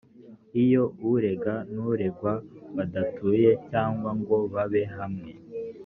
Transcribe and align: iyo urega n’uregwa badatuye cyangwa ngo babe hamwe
iyo 0.63 0.83
urega 1.13 1.53
n’uregwa 1.73 2.33
badatuye 2.75 3.49
cyangwa 3.69 4.09
ngo 4.19 4.37
babe 4.53 4.83
hamwe 4.97 5.31